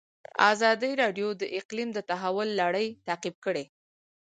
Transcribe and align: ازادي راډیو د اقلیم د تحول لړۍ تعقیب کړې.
ازادي 0.51 0.91
راډیو 1.01 1.27
د 1.41 1.43
اقلیم 1.59 1.89
د 1.93 1.99
تحول 2.09 2.49
لړۍ 2.61 2.87
تعقیب 3.07 3.35
کړې. 3.45 3.65